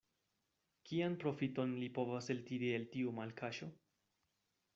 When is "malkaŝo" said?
3.21-3.71